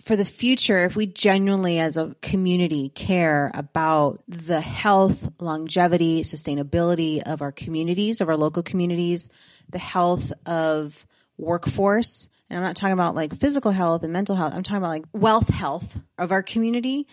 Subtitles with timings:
[0.00, 7.22] for the future, if we genuinely as a community care about the health, longevity, sustainability
[7.22, 9.30] of our communities, of our local communities,
[9.68, 11.06] the health of
[11.36, 14.88] workforce, and I'm not talking about like physical health and mental health, I'm talking about
[14.88, 17.06] like wealth health of our community,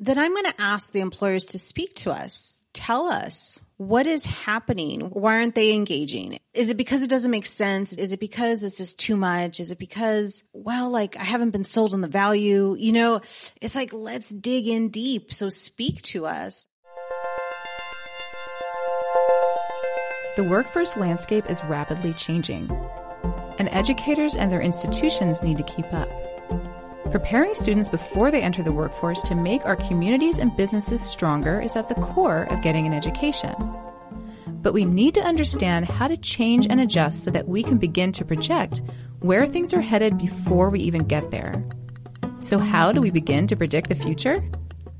[0.00, 2.58] then I'm going to ask the employers to speak to us.
[2.72, 5.00] Tell us what is happening?
[5.00, 6.38] Why aren't they engaging?
[6.52, 7.92] Is it because it doesn't make sense?
[7.92, 9.58] Is it because it's just too much?
[9.58, 12.76] Is it because, well, like I haven't been sold on the value?
[12.78, 13.20] You know,
[13.60, 15.32] it's like, let's dig in deep.
[15.32, 16.66] So speak to us.
[20.36, 22.68] The workforce landscape is rapidly changing,
[23.58, 26.33] and educators and their institutions need to keep up.
[27.10, 31.76] Preparing students before they enter the workforce to make our communities and businesses stronger is
[31.76, 33.54] at the core of getting an education.
[34.62, 38.10] But we need to understand how to change and adjust so that we can begin
[38.12, 38.82] to project
[39.20, 41.64] where things are headed before we even get there.
[42.40, 44.42] So, how do we begin to predict the future?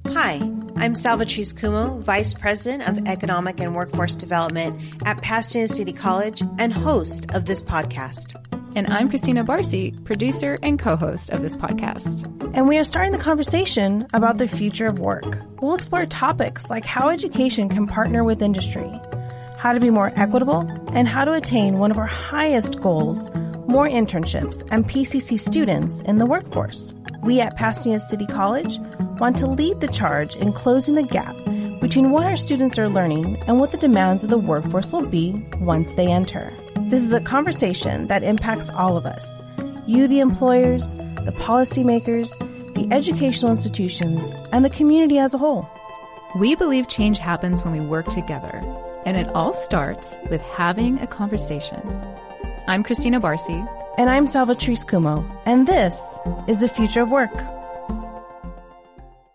[0.08, 0.34] Hi,
[0.76, 6.72] I'm Salvatrice Cummo, Vice President of Economic and Workforce Development at Pasadena City College and
[6.72, 8.53] host of this podcast.
[8.76, 12.24] And I'm Christina Barcy, producer and co host of this podcast.
[12.56, 15.38] And we are starting the conversation about the future of work.
[15.60, 18.90] We'll explore topics like how education can partner with industry,
[19.58, 23.30] how to be more equitable, and how to attain one of our highest goals
[23.68, 26.92] more internships and PCC students in the workforce.
[27.22, 28.78] We at Pasadena City College
[29.20, 31.36] want to lead the charge in closing the gap
[31.80, 35.46] between what our students are learning and what the demands of the workforce will be
[35.60, 36.52] once they enter.
[36.94, 39.42] This is a conversation that impacts all of us
[39.84, 42.30] you, the employers, the policymakers,
[42.76, 45.68] the educational institutions, and the community as a whole.
[46.36, 48.62] We believe change happens when we work together,
[49.04, 51.82] and it all starts with having a conversation.
[52.68, 53.66] I'm Christina Barcy.
[53.98, 56.00] And I'm Salvatrice Cummo, and this
[56.46, 57.34] is the future of work.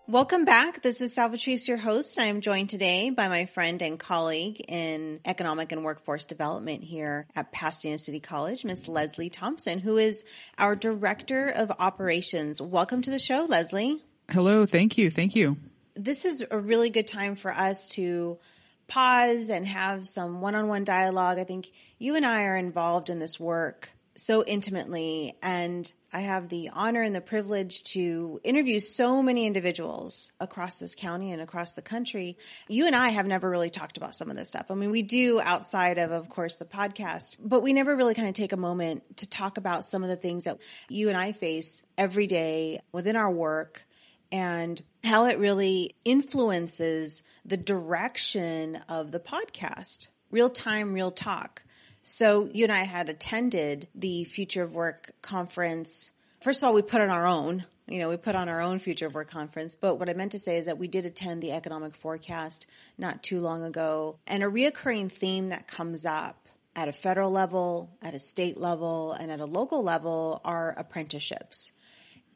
[0.09, 0.81] Welcome back.
[0.81, 2.17] This is Salvatrice, your host.
[2.17, 7.27] I am joined today by my friend and colleague in economic and workforce development here
[7.35, 10.25] at Pasadena City College, Miss Leslie Thompson, who is
[10.57, 12.59] our director of operations.
[12.59, 14.03] Welcome to the show, Leslie.
[14.31, 14.65] Hello.
[14.65, 15.11] Thank you.
[15.11, 15.57] Thank you.
[15.93, 18.39] This is a really good time for us to
[18.87, 21.37] pause and have some one-on-one dialogue.
[21.37, 21.69] I think
[21.99, 27.01] you and I are involved in this work so intimately and I have the honor
[27.03, 32.37] and the privilege to interview so many individuals across this county and across the country.
[32.67, 34.71] You and I have never really talked about some of this stuff.
[34.71, 38.27] I mean, we do outside of, of course, the podcast, but we never really kind
[38.27, 40.57] of take a moment to talk about some of the things that
[40.89, 43.85] you and I face every day within our work
[44.31, 50.07] and how it really influences the direction of the podcast.
[50.31, 51.63] Real time, real talk.
[52.01, 56.11] So you and I had attended the Future of Work conference.
[56.41, 57.65] First of all, we put on our own.
[57.87, 59.75] You know, we put on our own Future of Work conference.
[59.75, 62.67] But what I meant to say is that we did attend the economic forecast
[62.97, 64.17] not too long ago.
[64.27, 69.11] And a reoccurring theme that comes up at a federal level, at a state level,
[69.11, 71.71] and at a local level are apprenticeships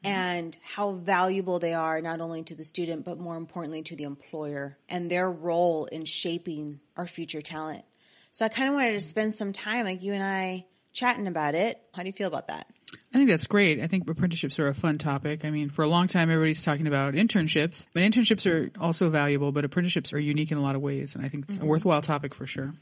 [0.04, 4.04] and how valuable they are not only to the student, but more importantly to the
[4.04, 7.84] employer and their role in shaping our future talent.
[8.34, 11.54] So I kind of wanted to spend some time, like you and I, chatting about
[11.54, 11.80] it.
[11.92, 12.66] How do you feel about that?
[13.12, 13.80] I think that's great.
[13.80, 15.44] I think apprenticeships are a fun topic.
[15.44, 19.52] I mean, for a long time, everybody's talking about internships, but internships are also valuable,
[19.52, 21.14] but apprenticeships are unique in a lot of ways.
[21.14, 21.64] And I think it's mm-hmm.
[21.64, 22.74] a worthwhile topic for sure.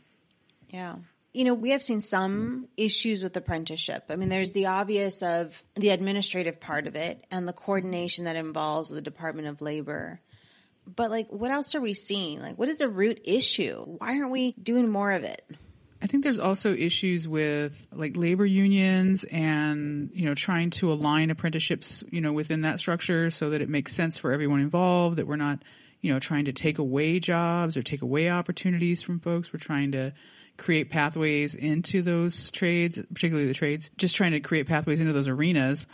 [0.71, 0.97] Yeah.
[1.35, 4.05] You know, we have seen some issues with apprenticeship.
[4.09, 8.37] I mean, there's the obvious of the administrative part of it and the coordination that
[8.37, 10.19] involves with the Department of Labor
[10.87, 12.41] but like what else are we seeing?
[12.41, 13.84] Like what is the root issue?
[13.98, 15.44] Why aren't we doing more of it?
[16.03, 21.31] I think there's also issues with like labor unions and, you know, trying to align
[21.31, 25.28] apprenticeships, you know, within that structure so that it makes sense for everyone involved, that
[25.28, 25.62] we're not,
[26.00, 29.53] you know, trying to take away jobs or take away opportunities from folks.
[29.53, 30.12] We're trying to
[30.56, 35.28] create pathways into those trades, particularly the trades, just trying to create pathways into those
[35.28, 35.87] arenas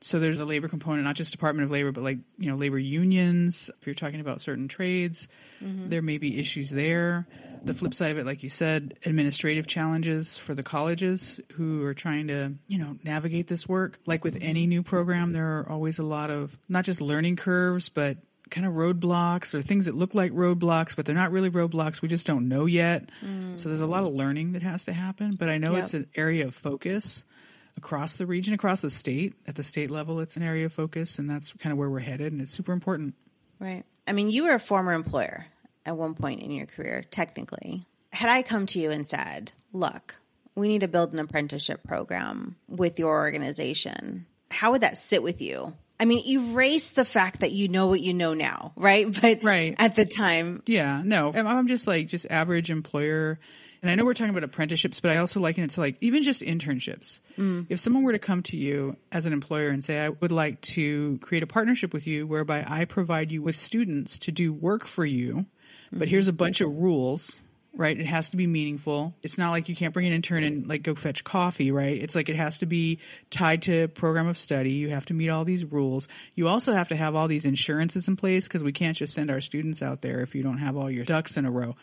[0.00, 2.78] so there's a labor component, not just Department of Labor, but like, you know, labor
[2.78, 3.70] unions.
[3.80, 5.28] If you're talking about certain trades,
[5.62, 5.88] mm-hmm.
[5.88, 7.26] there may be issues there.
[7.64, 11.94] The flip side of it, like you said, administrative challenges for the colleges who are
[11.94, 13.98] trying to, you know, navigate this work.
[14.06, 17.88] Like with any new program, there are always a lot of not just learning curves,
[17.88, 18.18] but
[18.50, 22.00] kind of roadblocks or things that look like roadblocks, but they're not really roadblocks.
[22.00, 23.10] We just don't know yet.
[23.24, 23.58] Mm.
[23.58, 25.84] So there's a lot of learning that has to happen, but I know yep.
[25.84, 27.24] it's an area of focus
[27.76, 29.34] across the region, across the state.
[29.46, 32.00] At the state level, it's an area of focus, and that's kind of where we're
[32.00, 33.14] headed, and it's super important.
[33.58, 33.84] Right.
[34.06, 35.46] I mean, you were a former employer
[35.84, 37.86] at one point in your career, technically.
[38.12, 40.14] Had I come to you and said, look,
[40.54, 43.14] we need to build an apprenticeship program with your
[43.60, 45.74] organization, how would that sit with you?
[45.98, 49.06] I mean, erase the fact that you know what you know now, right?
[49.20, 49.74] But Right.
[49.78, 53.38] at the time, Yeah, no, I'm- I'm just like just average employer.
[53.86, 56.24] And I know we're talking about apprenticeships, but I also liken it to like even
[56.24, 57.20] just internships.
[57.38, 57.66] Mm.
[57.68, 60.60] If someone were to come to you as an employer and say, I would like
[60.62, 64.88] to create a partnership with you whereby I provide you with students to do work
[64.88, 65.46] for you,
[65.92, 66.08] but mm-hmm.
[66.08, 67.38] here's a bunch of rules,
[67.76, 67.96] right?
[67.96, 69.14] It has to be meaningful.
[69.22, 72.02] It's not like you can't bring an intern and like go fetch coffee, right?
[72.02, 72.98] It's like it has to be
[73.30, 74.72] tied to program of study.
[74.72, 76.08] You have to meet all these rules.
[76.34, 79.30] You also have to have all these insurances in place because we can't just send
[79.30, 81.76] our students out there if you don't have all your ducks in a row.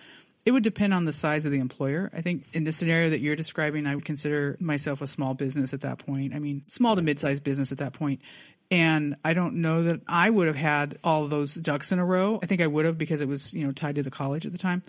[0.45, 2.11] It would depend on the size of the employer.
[2.13, 5.73] I think in the scenario that you're describing, I would consider myself a small business
[5.73, 6.35] at that point.
[6.35, 8.21] I mean, small to mid-sized business at that point.
[8.73, 12.39] And I don't know that I would have had all those ducks in a row.
[12.41, 14.51] I think I would have because it was, you know, tied to the college at
[14.51, 14.81] the time.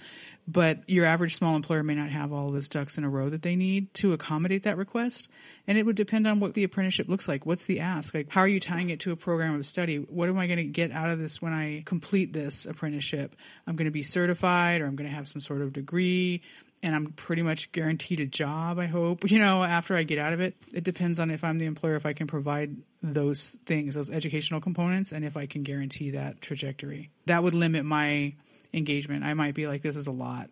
[0.49, 3.43] But your average small employer may not have all those ducks in a row that
[3.43, 5.29] they need to accommodate that request.
[5.67, 7.45] And it would depend on what the apprenticeship looks like.
[7.45, 8.15] What's the ask?
[8.15, 9.99] Like, how are you tying it to a program of study?
[9.99, 13.37] What am I going to get out of this when I complete this apprenticeship?
[13.67, 16.41] I'm going to be certified or I'm going to have some sort of degree
[16.85, 20.35] and I'm pretty much guaranteed a job, I hope, you know, after I get out
[20.35, 20.55] of it.
[20.73, 22.77] It depends on if I'm the employer, if I can provide
[23.13, 27.11] those things, those educational components, and if I can guarantee that trajectory.
[27.27, 28.35] That would limit my
[28.73, 29.25] engagement.
[29.25, 30.49] I might be like, this is a lot.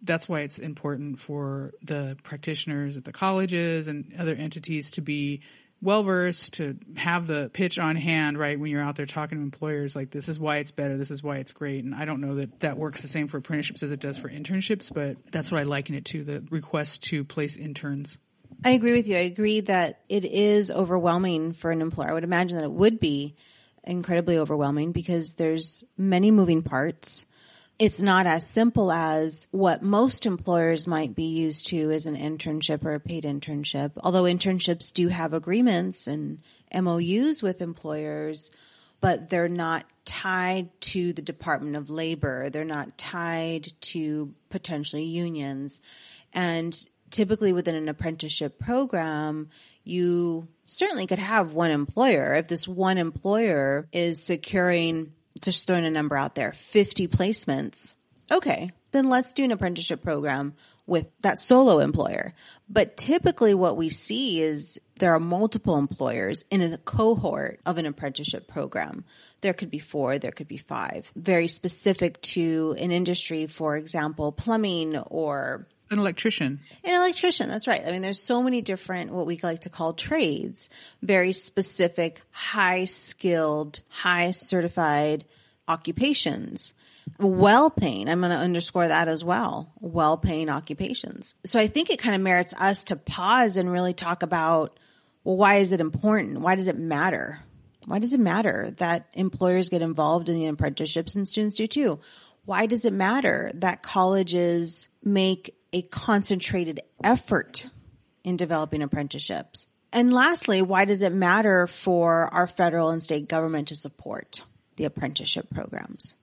[0.00, 5.42] That's why it's important for the practitioners at the colleges and other entities to be
[5.82, 9.42] well versed to have the pitch on hand right when you're out there talking to
[9.42, 12.20] employers like this is why it's better this is why it's great and i don't
[12.20, 15.50] know that that works the same for apprenticeships as it does for internships but that's
[15.50, 18.16] what i liken it to the request to place interns
[18.64, 19.16] I agree with you.
[19.16, 22.10] I agree that it is overwhelming for an employer.
[22.10, 23.34] I would imagine that it would be
[23.84, 27.26] incredibly overwhelming because there's many moving parts.
[27.78, 32.84] It's not as simple as what most employers might be used to as an internship
[32.84, 33.92] or a paid internship.
[33.96, 36.40] Although internships do have agreements and
[36.72, 38.52] MOUs with employers,
[39.00, 42.50] but they're not tied to the Department of Labor.
[42.50, 45.80] They're not tied to potentially unions.
[46.32, 49.50] And typically within an apprenticeship program,
[49.84, 52.34] you certainly could have one employer.
[52.34, 57.94] If this one employer is securing, just throwing a number out there, 50 placements,
[58.30, 60.54] okay, then let's do an apprenticeship program
[60.86, 62.34] with that solo employer.
[62.68, 67.86] But typically what we see is there are multiple employers in a cohort of an
[67.86, 69.04] apprenticeship program.
[69.40, 74.32] There could be four, there could be five, very specific to an industry, for example,
[74.32, 77.82] plumbing or an electrician an electrician, that's right.
[77.86, 80.68] I mean, there's so many different, what we like to call trades,
[81.02, 85.24] very specific, high skilled, high certified
[85.68, 86.74] occupations.
[87.18, 88.08] Well paying.
[88.08, 89.72] I'm going to underscore that as well.
[89.80, 91.34] Well paying occupations.
[91.44, 94.78] So I think it kind of merits us to pause and really talk about,
[95.24, 96.40] well, why is it important?
[96.40, 97.40] Why does it matter?
[97.86, 102.00] Why does it matter that employers get involved in the apprenticeships and students do too?
[102.44, 107.66] Why does it matter that colleges make a concentrated effort
[108.24, 109.66] in developing apprenticeships?
[109.92, 114.42] And lastly, why does it matter for our federal and state government to support
[114.76, 116.14] the apprenticeship programs?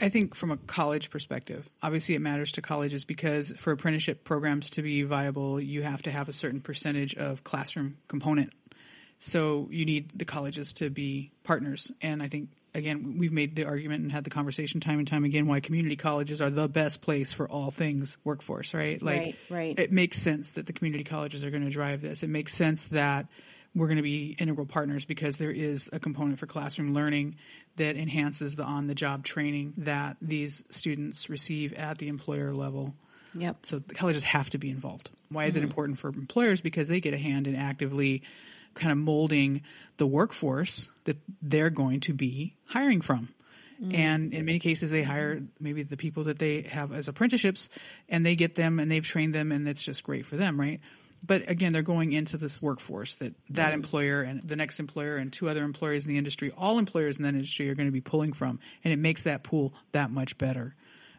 [0.00, 4.70] I think from a college perspective, obviously it matters to colleges because for apprenticeship programs
[4.70, 8.52] to be viable, you have to have a certain percentage of classroom component.
[9.18, 11.92] So you need the colleges to be partners.
[12.00, 15.24] And I think, again, we've made the argument and had the conversation time and time
[15.24, 19.00] again why community colleges are the best place for all things workforce, right?
[19.02, 19.78] Like, Right, right.
[19.78, 22.22] it makes sense that the community colleges are going to drive this.
[22.22, 23.26] It makes sense that
[23.74, 27.36] we're going to be integral partners because there is a component for classroom learning
[27.76, 32.94] that enhances the on the job training that these students receive at the employer level.
[33.34, 33.58] Yep.
[33.62, 35.10] So the colleges have to be involved.
[35.28, 35.68] Why is it mm-hmm.
[35.68, 36.60] important for employers?
[36.60, 38.22] Because they get a hand in actively
[38.74, 39.62] kind of molding
[39.96, 43.28] the workforce that they're going to be hiring from.
[43.92, 47.70] And in many cases, they hire maybe the people that they have as apprenticeships
[48.10, 50.80] and they get them and they've trained them and it's just great for them, right?
[51.26, 55.32] But again, they're going into this workforce that that employer and the next employer and
[55.32, 58.02] two other employers in the industry, all employers in that industry are going to be
[58.02, 58.60] pulling from.
[58.84, 60.74] And it makes that pool that much better.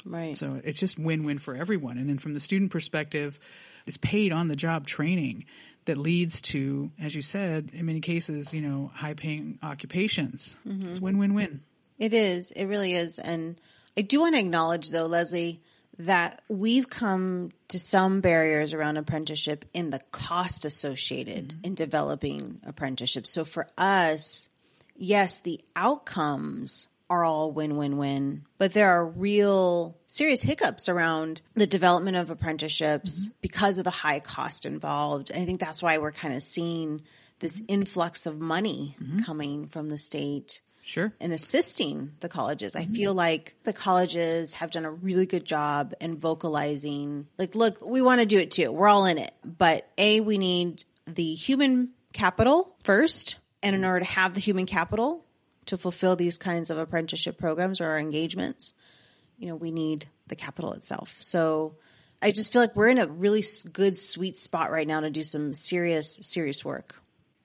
[0.05, 0.37] Right.
[0.37, 1.97] So it's just win-win for everyone.
[1.97, 3.39] And then from the student perspective,
[3.87, 5.45] it's paid on the job training
[5.85, 10.55] that leads to, as you said, in many cases, you know, high paying occupations.
[10.67, 10.89] Mm-hmm.
[10.89, 11.61] It's win-win-win.
[11.97, 12.51] It is.
[12.51, 13.19] It really is.
[13.19, 13.59] And
[13.97, 15.61] I do want to acknowledge, though, Leslie,
[15.99, 21.65] that we've come to some barriers around apprenticeship in the cost associated mm-hmm.
[21.65, 23.29] in developing apprenticeships.
[23.31, 24.49] So for us,
[24.95, 31.41] yes, the outcomes are all win win win, but there are real serious hiccups around
[31.55, 33.33] the development of apprenticeships mm-hmm.
[33.41, 35.29] because of the high cost involved.
[35.29, 37.01] And I think that's why we're kind of seeing
[37.39, 39.19] this influx of money mm-hmm.
[39.19, 41.13] coming from the state Sure.
[41.19, 42.75] and assisting the colleges.
[42.75, 42.93] I mm-hmm.
[42.93, 48.01] feel like the colleges have done a really good job in vocalizing, like, look, we
[48.01, 48.71] want to do it too.
[48.71, 49.33] We're all in it.
[49.43, 53.35] But A, we need the human capital first.
[53.63, 55.23] And in order to have the human capital
[55.67, 58.73] to fulfill these kinds of apprenticeship programs or our engagements,
[59.37, 61.15] you know, we need the capital itself.
[61.19, 61.75] So
[62.21, 65.23] I just feel like we're in a really good, sweet spot right now to do
[65.23, 66.95] some serious, serious work.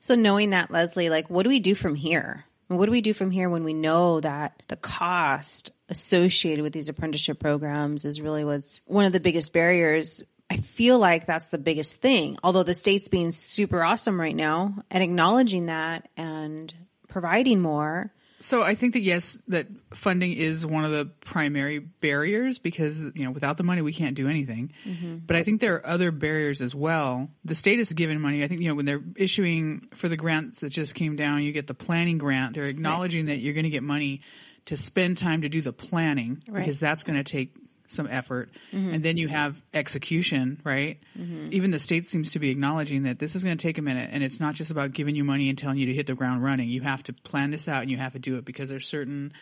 [0.01, 2.45] So knowing that, Leslie, like, what do we do from here?
[2.69, 6.89] What do we do from here when we know that the cost associated with these
[6.89, 10.23] apprenticeship programs is really what's one of the biggest barriers?
[10.51, 12.39] I feel like that's the biggest thing.
[12.43, 16.73] Although the state's being super awesome right now and acknowledging that and
[17.17, 18.13] providing more.
[18.41, 23.25] So I think that yes, that funding is one of the primary barriers because you
[23.25, 24.75] know without the money we can't do anything.
[24.87, 25.17] Mm-hmm.
[25.27, 27.31] But I think there are other barriers as well.
[27.47, 28.45] The state is given money.
[28.45, 31.53] I think you know when they're issuing for the grants that just came down, you
[31.53, 32.55] get the planning grant.
[32.55, 34.21] They're acknowledging that you're going to get money
[34.67, 36.59] to spend time to do the planning Right.
[36.61, 37.55] because that's going to take
[37.89, 38.51] some effort.
[38.73, 38.95] Mm-hmm.
[38.95, 40.99] And then you have execution, right?
[41.19, 41.49] Mm-hmm.
[41.53, 44.11] Even the state seems to be acknowledging that this is going to take a minute
[44.13, 46.43] and it's not just about giving you money and telling you to hit the ground
[46.43, 46.69] running.
[46.69, 49.33] You have to plan this out and you have to do it because there's certain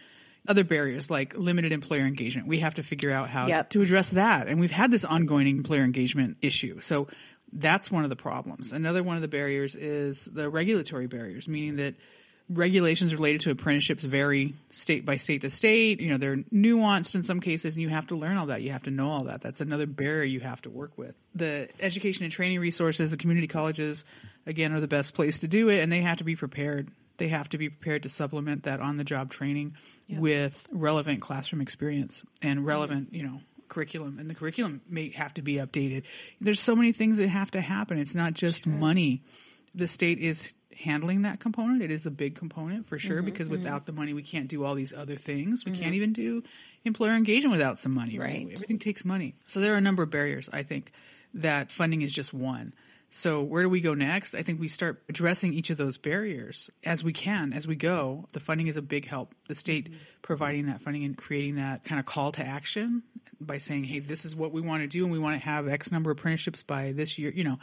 [0.47, 2.47] other barriers like limited employer engagement.
[2.49, 3.71] We have to figure out how Yep.
[3.71, 4.47] to address that.
[4.47, 6.81] And we've had this ongoing employer engagement issue.
[6.81, 7.09] So
[7.53, 8.73] that's one of the problems.
[8.73, 11.95] Another one of the barriers is the regulatory barriers, meaning that
[12.49, 16.01] regulations related to apprenticeships vary state by state to state.
[16.01, 18.63] You know, they're nuanced in some cases and you have to learn all that.
[18.63, 19.41] You have to know all that.
[19.41, 21.15] That's another barrier you have to work with.
[21.35, 24.05] The education and training resources, the community colleges,
[24.47, 26.91] again, are the best place to do it and they have to be prepared.
[27.17, 29.77] They have to be prepared to supplement that on the job training
[30.09, 35.43] with relevant classroom experience and relevant, you know, curriculum and the curriculum may have to
[35.43, 36.03] be updated.
[36.41, 37.99] There's so many things that have to happen.
[37.99, 39.23] It's not just money.
[39.75, 41.83] The state is handling that component.
[41.83, 43.63] It is a big component for sure mm-hmm, because mm-hmm.
[43.63, 45.65] without the money we can't do all these other things.
[45.65, 45.95] We can't mm-hmm.
[45.95, 46.43] even do
[46.85, 48.29] employer engagement without some money, right?
[48.29, 48.53] Right.
[48.53, 49.35] Everything takes money.
[49.47, 50.93] So there are a number of barriers, I think,
[51.35, 52.75] that funding is just one.
[53.17, 54.35] So where do we go next?
[54.35, 58.27] I think we start addressing each of those barriers as we can, as we go.
[58.33, 59.37] The funding is a big help.
[59.47, 59.89] The state
[60.21, 63.05] providing that funding and creating that kind of call to action
[63.41, 65.69] by saying, hey, this is what we want to do and we want to have
[65.69, 67.59] X number of apprenticeships by this year, you know,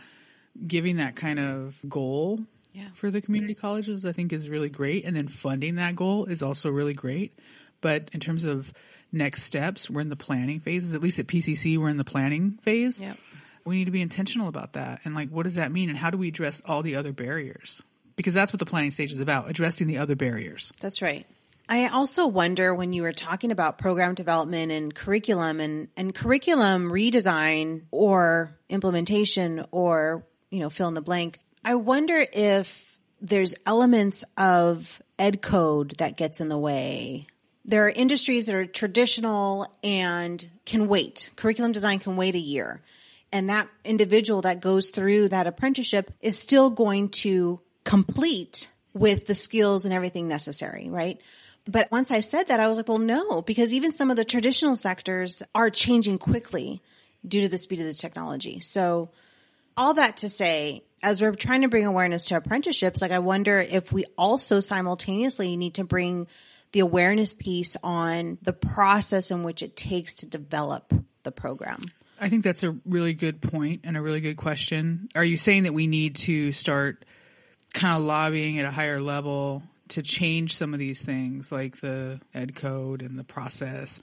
[0.68, 2.42] giving that kind of goal
[2.74, 2.88] Yeah.
[2.96, 5.06] for the community colleges, I think is really great.
[5.06, 7.38] And then funding that goal is also really great.
[7.82, 8.72] But in terms of
[9.12, 10.94] next steps, we're in the planning phases.
[10.94, 13.02] At least at PCC, we're in the planning phase.
[13.02, 13.18] Yep.
[13.66, 15.02] We need to be intentional about that.
[15.06, 15.90] And like, what does that mean?
[15.90, 17.82] And how do we address all the other barriers?
[18.16, 20.72] Because that's what the planning stage is about, addressing the other barriers.
[20.80, 21.26] That's right.
[21.70, 26.92] I also wonder when you were talking about program development and curriculum and, and curriculum
[26.92, 31.40] redesign or implementation or, you know, fill in the blank.
[31.66, 37.28] I wonder if there's elements of ed code that gets in the way.
[37.66, 41.30] There are industries that are traditional and can wait.
[41.36, 42.82] Curriculum design can wait a year.
[43.32, 49.36] And that individual that goes through that apprenticeship is still going to complete with the
[49.36, 51.22] skills and everything necessary, right?
[51.66, 54.26] But once I said that, I was like, well, no, because even some of the
[54.26, 56.82] traditional sectors are changing quickly
[57.26, 58.60] due to the speed of the technology.
[58.60, 59.12] So
[59.78, 63.60] all that to say, as we're trying to bring awareness to apprenticeships, like I wonder
[63.60, 66.28] if we also simultaneously need to bring
[66.72, 71.86] the awareness piece on the process in which it takes to develop the program.
[72.20, 75.10] I think that's a really good point and a really good question.
[75.16, 77.04] Are you saying that we need to start
[77.74, 82.22] kind of lobbying at a higher level to change some of these things like the
[82.34, 84.00] ed code and the process?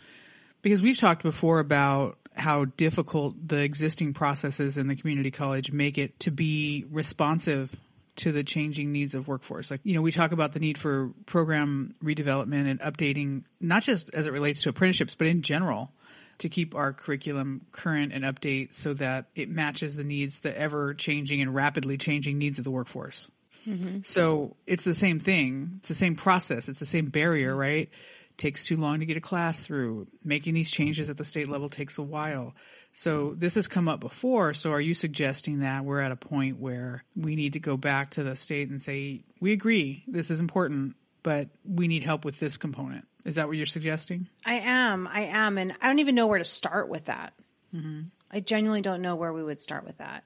[0.62, 5.98] Because we've talked before about how difficult the existing processes in the community college make
[5.98, 7.74] it to be responsive
[8.16, 9.70] to the changing needs of workforce.
[9.70, 14.10] Like, you know, we talk about the need for program redevelopment and updating, not just
[14.12, 15.92] as it relates to apprenticeships, but in general
[16.38, 20.94] to keep our curriculum current and update so that it matches the needs, the ever
[20.94, 23.30] changing and rapidly changing needs of the workforce.
[23.66, 24.00] Mm-hmm.
[24.02, 25.74] So it's the same thing.
[25.78, 26.68] It's the same process.
[26.68, 27.90] It's the same barrier, right?
[28.38, 30.06] Takes too long to get a class through.
[30.24, 32.54] Making these changes at the state level takes a while.
[32.92, 34.54] So this has come up before.
[34.54, 38.12] So are you suggesting that we're at a point where we need to go back
[38.12, 42.38] to the state and say, we agree, this is important, but we need help with
[42.38, 43.06] this component?
[43.24, 44.28] Is that what you're suggesting?
[44.46, 45.06] I am.
[45.06, 45.58] I am.
[45.58, 47.34] And I don't even know where to start with that.
[47.74, 48.02] Mm-hmm.
[48.30, 50.24] I genuinely don't know where we would start with that.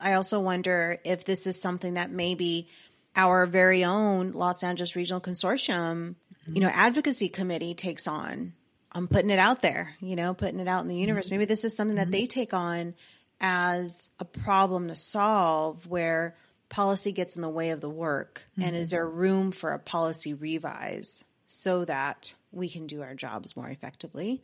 [0.00, 2.68] I also wonder if this is something that maybe
[3.14, 8.52] our very own Los Angeles Regional Consortium, you know, advocacy committee takes on.
[8.90, 11.26] I'm putting it out there, you know, putting it out in the universe.
[11.26, 11.34] Mm-hmm.
[11.36, 12.12] Maybe this is something that mm-hmm.
[12.12, 12.94] they take on
[13.40, 16.36] as a problem to solve where
[16.72, 18.42] policy gets in the way of the work?
[18.60, 18.96] And is mm-hmm.
[18.96, 24.42] there room for a policy revise so that we can do our jobs more effectively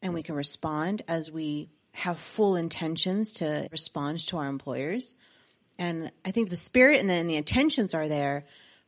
[0.00, 5.14] and we can respond as we have full intentions to respond to our employers?
[5.78, 8.44] And I think the spirit and the, and the intentions are there,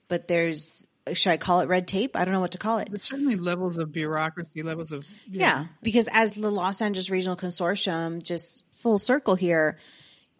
[0.06, 2.16] but there's, should I call it red tape?
[2.16, 2.88] I don't know what to call it.
[2.90, 8.24] But certainly levels of bureaucracy, levels of Yeah, because as the Los Angeles Regional Consortium,
[8.24, 9.78] just full circle here,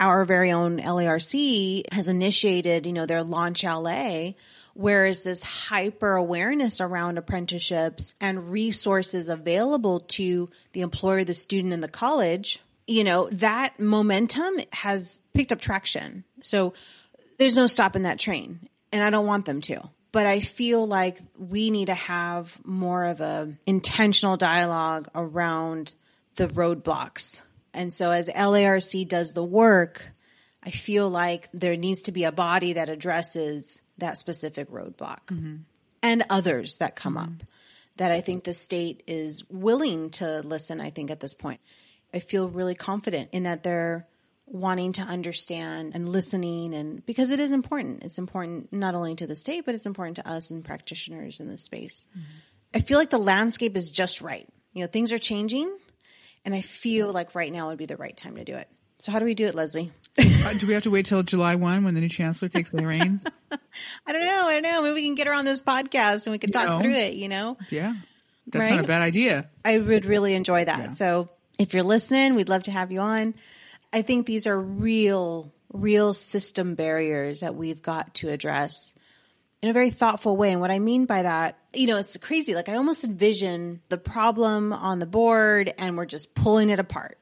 [0.00, 4.32] our very own LARC has initiated, you know, their Launch LA,
[4.75, 11.73] where is this hyper awareness around apprenticeships and resources available to the employer, the student,
[11.73, 12.61] and the college.
[12.87, 16.25] You know, that momentum has picked up traction.
[16.42, 16.75] So
[17.38, 19.88] there's no stopping that train, and I don't want them to.
[20.16, 25.92] But I feel like we need to have more of a intentional dialogue around
[26.37, 27.42] the roadblocks.
[27.75, 30.11] And so as LARC does the work,
[30.64, 35.56] I feel like there needs to be a body that addresses that specific roadblock mm-hmm.
[36.02, 37.35] and others that come mm-hmm.
[37.35, 37.42] up
[37.99, 41.61] that I think the state is willing to listen, I think, at this point.
[42.14, 44.06] I feel really confident in that they're
[44.47, 48.05] wanting to understand and listening and because it is important.
[48.05, 51.49] It's important not only to the state, but it's important to us and practitioners in
[51.49, 52.07] this space.
[52.73, 54.49] I feel like the landscape is just right.
[54.73, 55.76] You know, things are changing
[56.45, 58.69] and I feel like right now would be the right time to do it.
[58.99, 59.93] So how do we do it, Leslie?
[60.19, 62.87] Uh, do we have to wait till July 1 when the new chancellor takes the
[62.87, 63.25] reins?
[64.07, 64.47] I don't know.
[64.47, 64.83] I don't know.
[64.83, 66.81] Maybe we can get her on this podcast and we can talk know.
[66.81, 67.59] through it, you know?
[67.69, 67.95] Yeah.
[68.47, 69.49] That's not a bad idea.
[69.65, 70.97] I would really enjoy that.
[70.97, 73.35] So if you're listening, we'd love to have you on.
[73.97, 78.93] I think these are real, real system barriers that we've got to address
[79.62, 80.53] in a very thoughtful way.
[80.53, 82.55] And what I mean by that, you know, it's crazy.
[82.55, 87.17] Like I almost envision the problem on the board and we're just pulling it apart.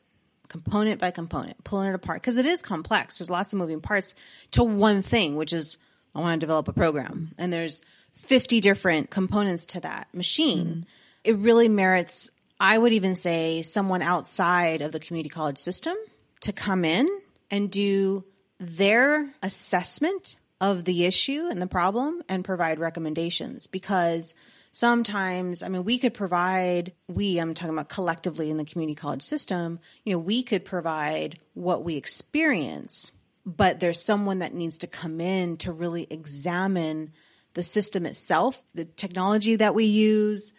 [0.49, 3.19] Component by component, pulling it apart because it is complex.
[3.19, 4.16] There's lots of moving parts
[4.50, 5.78] to one thing, which is
[6.12, 7.83] I want to develop a program, and there's
[8.14, 10.66] 50 different components to that machine.
[10.66, 10.81] Mm-hmm.
[11.23, 15.96] It really merits, I would even say, someone outside of the community college system
[16.44, 17.09] to come in
[17.50, 18.24] and do
[18.59, 23.66] their assessment of the issue and the problem and provide recommendations.
[23.66, 24.35] Because
[24.74, 29.22] sometimes i mean we could provide we i'm talking about collectively in the community college
[29.22, 33.12] system you know we could provide what we experience
[33.46, 37.12] but there's someone that needs to come in to really examine
[37.52, 40.52] the system itself the technology that we use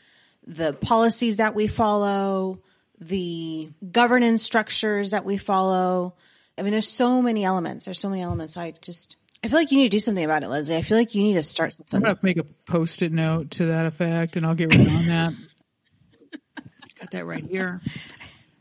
[0.47, 2.61] the policies that we follow
[2.99, 6.13] the governance structures that we follow
[6.57, 9.57] i mean there's so many elements there's so many elements so i just i feel
[9.59, 11.43] like you need to do something about it leslie i feel like you need to
[11.43, 14.73] start something I'm going to make a post-it note to that effect and I'll get
[14.73, 15.33] right on that.
[16.99, 17.81] Got that right here.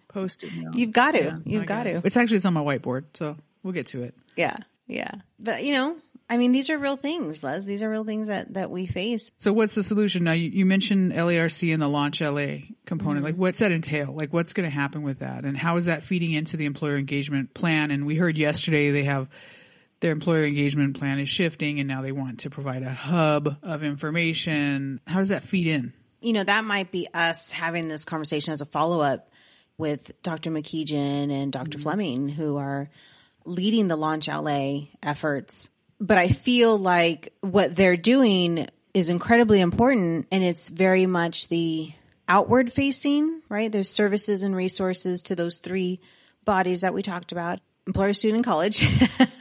[0.08, 0.74] Post-it note.
[0.74, 1.22] You've got to.
[1.22, 2.00] Yeah, You've I got it.
[2.00, 2.06] to.
[2.06, 4.14] It's actually, it's on my whiteboard, so we'll get to it.
[4.36, 4.56] Yeah,
[4.88, 5.10] yeah.
[5.38, 5.96] But you know,
[6.28, 7.66] I mean, these are real things, Les.
[7.66, 9.30] These are real things that that we face.
[9.36, 10.24] So what's the solution?
[10.24, 13.18] Now you, you mentioned LARC and the launch LA component.
[13.18, 13.24] Mm-hmm.
[13.24, 14.12] Like what's that entail?
[14.12, 15.44] Like what's going to happen with that?
[15.44, 17.90] And how is that feeding into the employer engagement plan?
[17.90, 19.28] And we heard yesterday they have
[20.00, 23.82] their employer engagement plan is shifting and now they want to provide a hub of
[23.82, 25.00] information.
[25.06, 25.92] How does that feed in?
[26.20, 29.30] You know, that might be us having this conversation as a follow up
[29.76, 30.50] with Dr.
[30.50, 32.88] McKeegan and doctor Fleming, who are
[33.44, 35.68] leading the Launch LA efforts.
[36.00, 41.92] But I feel like what they're doing is incredibly important and it's very much the
[42.28, 43.70] outward facing, right?
[43.70, 46.00] There's services and resources to those three
[46.44, 48.86] bodies that we talked about employer, student, and college.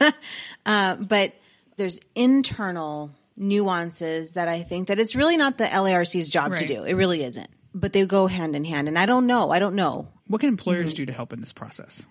[0.66, 1.32] uh, but
[1.76, 6.84] there's internal nuances that I think that it's really not the LARC's job to do.
[6.84, 7.48] It really isn't.
[7.74, 8.86] But they go hand in hand.
[8.88, 9.50] And I don't know.
[9.50, 10.08] I don't know.
[10.28, 10.96] What can employers Mm-hmm.
[10.96, 12.06] do to help in this process?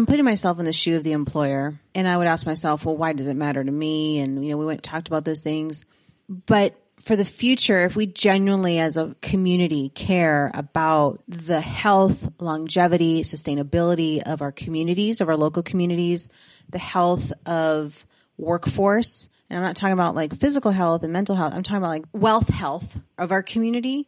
[0.00, 2.96] I'm putting myself in the shoe of the employer and I would ask myself, well,
[2.96, 4.20] why does it matter to me?
[4.20, 5.84] And, you know, we went talked about those things.
[6.26, 13.20] But for the future, if we genuinely as a community care about the health, longevity,
[13.24, 16.30] sustainability of our communities, of our local communities,
[16.70, 18.06] the health of
[18.38, 21.88] workforce, and I'm not talking about like physical health and mental health, I'm talking about
[21.88, 24.06] like wealth health of our community,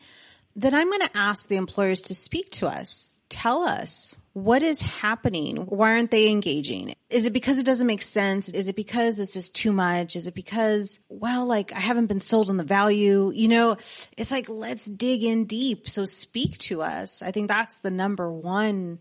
[0.57, 3.12] then I'm going to ask the employers to speak to us.
[3.33, 5.57] Tell us what is happening.
[5.57, 6.95] Why aren't they engaging?
[7.09, 8.51] Is it because it doesn't make sense?
[8.51, 10.17] Is it because it's just too much?
[10.17, 13.33] Is it because, well, like I haven't been sold on the value?
[13.35, 13.79] You know,
[14.19, 15.89] it's like, let's dig in deep.
[15.89, 17.23] So speak to us.
[17.23, 18.99] I think that's the number one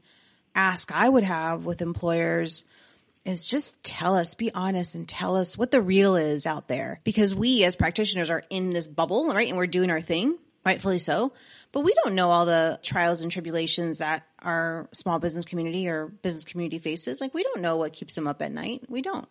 [0.56, 2.64] ask I would have with employers
[3.26, 7.02] is just tell us, be honest and tell us what the real is out there.
[7.04, 9.50] Because we as practitioners are in this bubble, right?
[9.50, 11.34] And we're doing our thing, rightfully so.
[11.72, 16.08] But we don't know all the trials and tribulations that our small business community or
[16.08, 17.22] business community faces.
[17.22, 18.84] Like we don't know what keeps them up at night.
[18.90, 19.28] We don't.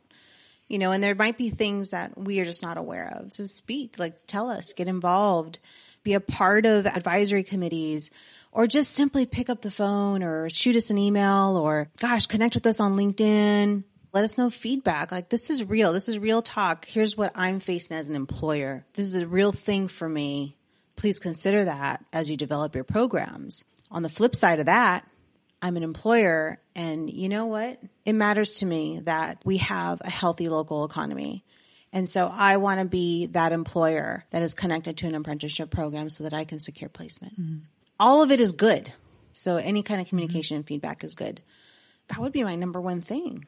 [0.69, 3.33] You know, and there might be things that we are just not aware of.
[3.33, 5.59] So speak, like tell us, get involved,
[6.05, 8.11] be a part of advisory committees,
[8.53, 12.55] or just simply pick up the phone or shoot us an email or gosh, connect
[12.55, 13.85] with us on LinkedIn.
[14.13, 15.13] Let us know feedback.
[15.13, 15.93] Like this is real.
[15.93, 16.85] This is real talk.
[16.85, 18.85] Here's what I'm facing as an employer.
[18.95, 20.57] This is a real thing for me.
[21.01, 23.65] Please consider that as you develop your programs.
[23.91, 25.09] On the flip side of that,
[25.63, 27.81] I'm an employer and you know what?
[28.05, 31.43] It matters to me that we have a healthy local economy.
[31.91, 36.11] And so I want to be that employer that is connected to an apprenticeship program
[36.11, 37.41] so that I can secure placement.
[37.41, 37.59] Mm-hmm.
[37.99, 38.93] All of it is good.
[39.33, 40.61] So any kind of communication mm-hmm.
[40.61, 41.41] and feedback is good.
[42.09, 43.47] That would be my number one thing.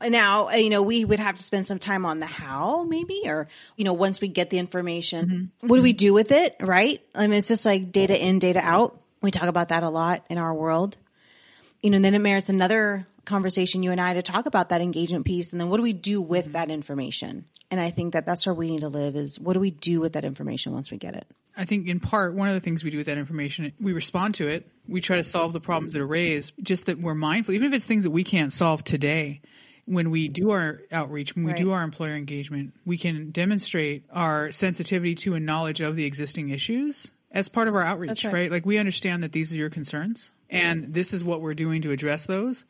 [0.00, 3.48] Now, you know, we would have to spend some time on the how maybe, or,
[3.76, 5.68] you know, once we get the information, mm-hmm.
[5.68, 6.56] what do we do with it?
[6.60, 7.00] Right.
[7.14, 9.00] I mean, it's just like data in, data out.
[9.22, 10.96] We talk about that a lot in our world
[11.84, 14.80] you know, and then it merits another conversation, you and I, to talk about that
[14.80, 15.52] engagement piece.
[15.52, 17.44] And then what do we do with that information?
[17.70, 20.00] And I think that that's where we need to live is what do we do
[20.00, 21.26] with that information once we get it?
[21.54, 24.36] I think in part, one of the things we do with that information, we respond
[24.36, 24.66] to it.
[24.88, 27.74] We try to solve the problems that are raised, just that we're mindful, even if
[27.74, 29.42] it's things that we can't solve today.
[29.86, 31.60] When we do our outreach, when we right.
[31.60, 36.50] do our employer engagement, we can demonstrate our sensitivity to and knowledge of the existing
[36.50, 38.32] issues as part of our outreach, right.
[38.32, 38.50] right.
[38.50, 41.90] Like we understand that these are your concerns and this is what we're doing to
[41.90, 42.64] address those.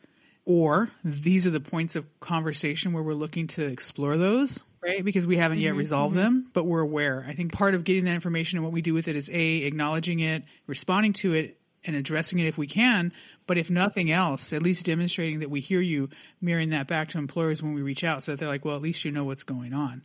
[0.45, 5.03] Or these are the points of conversation where we're looking to explore those, right?
[5.03, 6.23] Because we haven't yet mm-hmm, resolved mm-hmm.
[6.23, 7.25] them, but we're aware.
[7.27, 9.57] I think part of getting that information and what we do with it is A,
[9.63, 13.13] acknowledging it, responding to it, and addressing it if we can.
[13.47, 16.09] But if nothing else, at least demonstrating that we hear you,
[16.41, 18.81] mirroring that back to employers when we reach out so that they're like, well, at
[18.81, 20.03] least you know what's going on.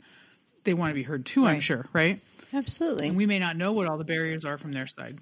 [0.65, 1.55] They want to be heard too, right.
[1.55, 2.21] I'm sure, right?
[2.53, 3.09] Absolutely.
[3.09, 5.19] And we may not know what all the barriers are from their side.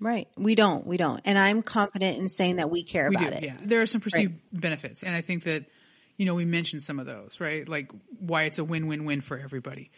[0.00, 0.28] Right.
[0.36, 0.86] We don't.
[0.86, 1.20] We don't.
[1.24, 3.44] And I'm confident in saying that we care we about do, it.
[3.44, 3.56] Yeah.
[3.62, 4.60] There are some perceived right.
[4.60, 5.04] benefits.
[5.04, 5.64] And I think that,
[6.16, 7.66] you know, we mentioned some of those, right?
[7.66, 9.90] Like why it's a win win win for everybody.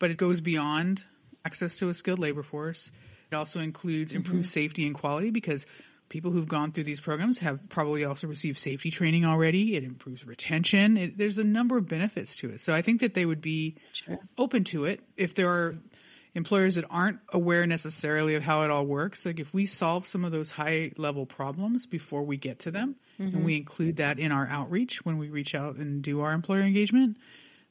[0.00, 1.04] But it goes beyond
[1.44, 2.90] access to a skilled labor force.
[3.30, 4.60] It also includes improved mm-hmm.
[4.60, 5.66] safety and quality because
[6.12, 9.76] people who've gone through these programs have probably also received safety training already.
[9.76, 10.98] It improves retention.
[10.98, 12.60] It, there's a number of benefits to it.
[12.60, 14.18] So I think that they would be sure.
[14.36, 15.74] open to it if there are
[16.34, 20.24] employers that aren't aware necessarily of how it all works, like if we solve some
[20.24, 23.34] of those high level problems before we get to them mm-hmm.
[23.34, 26.60] and we include that in our outreach when we reach out and do our employer
[26.60, 27.16] engagement,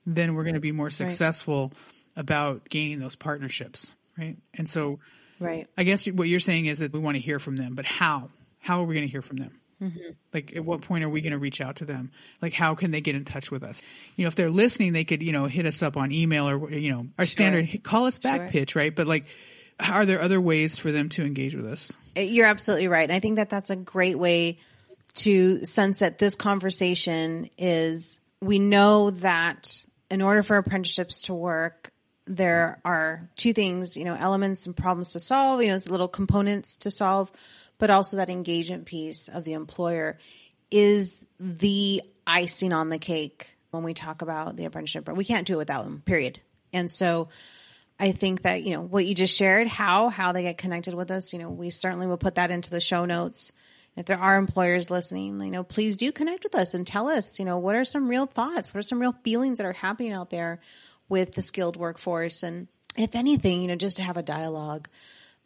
[0.06, 1.78] then we're going to be more successful right.
[2.16, 3.94] About gaining those partnerships.
[4.18, 4.38] Right.
[4.54, 5.00] And so,
[5.40, 5.68] right.
[5.78, 8.30] I guess what you're saying is that we want to hear from them, but how?
[8.60, 9.60] How are we going to hear from them?
[9.82, 10.12] Mm-hmm.
[10.32, 12.12] Like, at what point are we going to reach out to them?
[12.42, 13.82] Like, how can they get in touch with us?
[14.16, 16.72] You know, if they're listening, they could, you know, hit us up on email or,
[16.72, 17.32] you know, our sure.
[17.32, 18.50] standard call us back sure.
[18.50, 18.96] pitch, right?
[18.96, 19.26] But like,
[19.80, 21.92] are there other ways for them to engage with us?
[22.16, 23.04] Uh, you're absolutely right.
[23.10, 24.60] And I think that that's a great way
[25.16, 31.91] to sunset this conversation is we know that in order for apprenticeships to work,
[32.36, 36.78] there are two things, you know, elements and problems to solve, you know, little components
[36.78, 37.32] to solve
[37.82, 40.20] but also that engagement piece of the employer
[40.70, 45.04] is the icing on the cake when we talk about the apprenticeship.
[45.04, 46.40] But we can't do it without them, period.
[46.72, 47.30] And so
[48.00, 51.10] I think that, you know, what you just shared, how, how they get connected with
[51.10, 53.52] us, you know, we certainly will put that into the show notes.
[53.96, 57.40] If there are employers listening, you know, please do connect with us and tell us,
[57.40, 58.76] you know, what are some real thoughts?
[58.76, 60.60] What are some real feelings that are happening out there
[61.12, 62.42] with the skilled workforce?
[62.42, 64.88] And if anything, you know, just to have a dialogue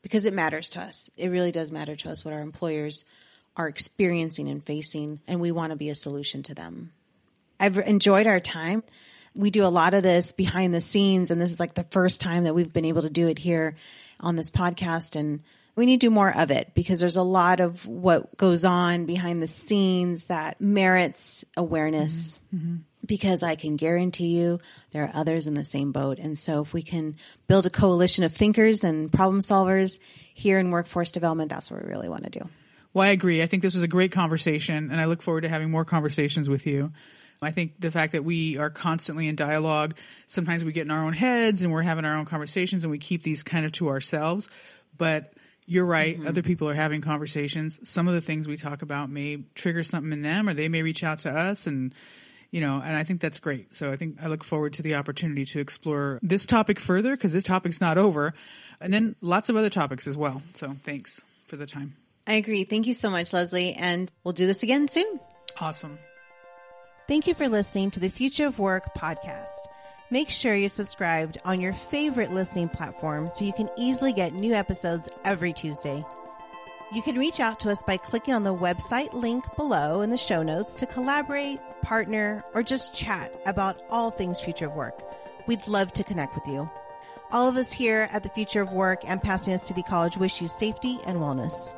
[0.06, 1.10] because it matters to us.
[1.18, 3.06] It really does matter to us what our employers
[3.58, 6.92] are experiencing and facing, and we want to be a solution to them.
[7.60, 8.84] I've enjoyed our time.
[9.34, 12.22] We do a lot of this behind the scenes, and this is like the first
[12.22, 13.76] time that we've been able to do it here
[14.20, 15.16] on this podcast.
[15.16, 15.42] And
[15.76, 19.06] we need to do more of it because there's a lot of what goes on
[19.06, 22.38] behind the scenes that merits awareness.
[22.54, 22.68] Mm-hmm.
[22.68, 22.76] Mm-hmm
[23.06, 24.60] because I can guarantee you
[24.92, 26.20] there are others in the same boat.
[26.20, 27.16] And so if we can
[27.48, 30.00] build a coalition of thinkers and problem solvers
[30.34, 32.50] here in workforce development, that's what we really want to do.
[32.94, 33.44] Well, I agree.
[33.44, 36.48] I think this was a great conversation and I look forward to having more conversations
[36.48, 36.92] with you.
[37.42, 39.96] I think the fact that we are constantly in dialogue,
[40.28, 42.98] sometimes we get in our own heads and we're having our own conversations and we
[42.98, 44.50] keep these kind of to ourselves.
[44.98, 45.34] But
[45.66, 46.18] you're right.
[46.18, 46.28] Mm-hmm.
[46.28, 47.80] Other people are having conversations.
[47.84, 50.84] Some of the things we talk about may trigger something in them or they may
[50.84, 51.94] reach out to us and
[52.56, 53.76] you know, and I think that's great.
[53.76, 57.34] So I think I look forward to the opportunity to explore this topic further because
[57.34, 58.34] this topic's not over.
[58.80, 60.42] And then lots of other topics as well.
[60.54, 61.98] So thanks for the time.
[62.26, 62.64] I agree.
[62.64, 63.74] Thank you so much, Leslie.
[63.74, 65.20] And we'll do this again soon.
[65.60, 66.00] Awesome.
[67.10, 69.60] Thank you for listening to the Future of Work podcast.
[70.10, 74.54] Make sure you're subscribed on your favorite listening platform so you can easily get new
[74.54, 76.06] episodes every Tuesday.
[76.92, 80.18] You can reach out to us by clicking on the website link below in the
[80.18, 85.02] show notes to collaborate, partner, or just chat about all things future of work.
[85.48, 86.70] We'd love to connect with you.
[87.32, 90.48] All of us here at the Future of Work and Pasadena City College wish you
[90.48, 91.74] safety and wellness.